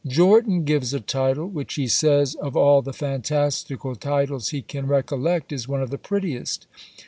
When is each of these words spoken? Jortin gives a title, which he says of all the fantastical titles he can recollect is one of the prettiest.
Jortin 0.07 0.63
gives 0.65 0.95
a 0.95 0.99
title, 0.99 1.45
which 1.47 1.75
he 1.75 1.87
says 1.87 2.33
of 2.33 2.57
all 2.57 2.81
the 2.81 2.91
fantastical 2.91 3.95
titles 3.95 4.49
he 4.49 4.63
can 4.63 4.87
recollect 4.87 5.51
is 5.51 5.67
one 5.67 5.83
of 5.83 5.91
the 5.91 5.99
prettiest. 5.99 6.65